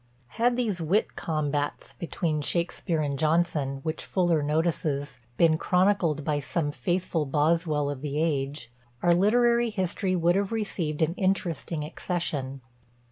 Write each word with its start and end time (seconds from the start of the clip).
Had 0.29 0.57
these 0.57 0.81
"Wit 0.81 1.15
combats," 1.15 1.93
between 1.93 2.41
Shakspeare 2.41 3.01
and 3.03 3.19
Jonson, 3.19 3.81
which 3.83 4.03
Fuller 4.03 4.41
notices, 4.41 5.19
been 5.37 5.59
chronicled 5.59 6.25
by 6.25 6.39
some 6.39 6.71
faithful 6.71 7.27
Boswell 7.27 7.87
of 7.87 8.01
the 8.01 8.19
age, 8.19 8.71
our 9.03 9.13
literary 9.13 9.69
history 9.69 10.15
would 10.15 10.35
have 10.35 10.51
received 10.51 11.03
an 11.03 11.13
interesting 11.17 11.83
accession. 11.83 12.61